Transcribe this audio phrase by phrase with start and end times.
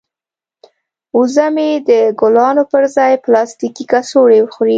[1.17, 1.89] وزه مې د
[2.19, 4.69] ګلانو پر ځای پلاستیکي کڅوړې خوري.